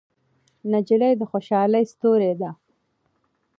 [0.71, 2.51] نجلۍ د خوشحالۍ ستورې ده.